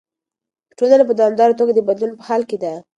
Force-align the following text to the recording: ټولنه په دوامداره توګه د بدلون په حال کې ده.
ټولنه 0.77 1.03
په 1.07 1.13
دوامداره 1.19 1.57
توګه 1.59 1.71
د 1.75 1.79
بدلون 1.89 2.11
په 2.17 2.23
حال 2.27 2.41
کې 2.49 2.57
ده. 2.63 2.73